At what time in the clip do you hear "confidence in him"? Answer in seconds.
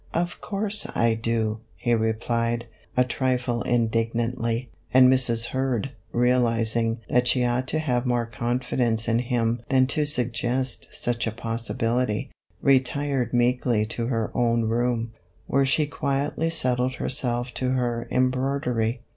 8.25-9.61